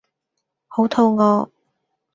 [0.67, 1.51] 好肚餓